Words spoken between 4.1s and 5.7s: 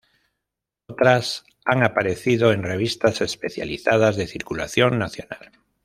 de circulación nacional.